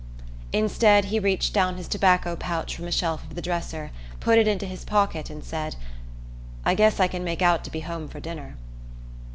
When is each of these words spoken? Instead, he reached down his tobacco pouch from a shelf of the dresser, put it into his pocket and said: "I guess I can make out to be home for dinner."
Instead, 0.51 1.05
he 1.05 1.19
reached 1.19 1.53
down 1.53 1.77
his 1.77 1.87
tobacco 1.87 2.35
pouch 2.35 2.75
from 2.75 2.87
a 2.87 2.91
shelf 2.91 3.23
of 3.25 3.35
the 3.35 3.41
dresser, 3.43 3.91
put 4.19 4.39
it 4.39 4.47
into 4.47 4.65
his 4.65 4.83
pocket 4.83 5.29
and 5.29 5.43
said: 5.43 5.75
"I 6.65 6.73
guess 6.73 6.99
I 6.99 7.05
can 7.07 7.23
make 7.23 7.43
out 7.43 7.63
to 7.65 7.71
be 7.71 7.81
home 7.81 8.07
for 8.07 8.19
dinner." 8.19 8.55